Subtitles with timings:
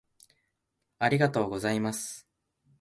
[0.97, 2.27] ありがとうございます。